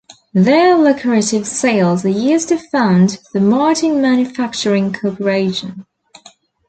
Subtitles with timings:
[0.33, 5.85] Their lucrative sales were used to found the Martin Manufacturing Corporation.